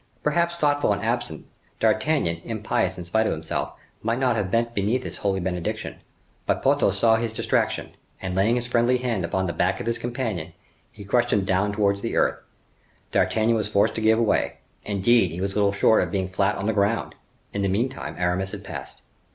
Perhaps 0.23 0.55
thoughtful 0.55 0.93
and 0.93 1.01
absent, 1.03 1.45
D'Artagnan, 1.79 2.41
impious 2.43 2.97
in 2.97 3.05
spite 3.05 3.27
of 3.27 3.33
himself, 3.33 3.73
might 4.01 4.17
not 4.17 4.35
have 4.35 4.49
bent 4.49 4.73
beneath 4.73 5.03
this 5.03 5.17
holy 5.17 5.39
benediction; 5.39 5.97
but 6.47 6.63
Porthos 6.63 6.97
saw 6.97 7.17
his 7.17 7.31
distraction, 7.33 7.91
and 8.19 8.33
laying 8.33 8.55
his 8.55 8.67
friendly 8.67 8.97
hand 8.97 9.23
upon 9.23 9.45
the 9.45 9.53
back 9.53 9.79
of 9.79 9.85
his 9.85 9.99
companion, 9.99 10.53
he 10.91 11.05
crushed 11.05 11.31
him 11.31 11.45
down 11.45 11.71
towards 11.71 12.01
the 12.01 12.15
earth. 12.17 12.39
D'Artagnan 13.11 13.55
was 13.55 13.69
forced 13.69 13.93
to 13.93 14.01
give 14.01 14.17
way; 14.17 14.57
indeed, 14.83 15.29
he 15.29 15.39
was 15.39 15.53
little 15.53 15.71
short 15.71 16.01
of 16.01 16.09
being 16.09 16.27
flat 16.29 16.55
on 16.55 16.65
the 16.65 16.73
ground. 16.73 17.13
In 17.53 17.61
the 17.61 17.67
meantime 17.69 18.15
Aramis 18.17 18.53
had 18.53 18.63
passed. 18.63 19.03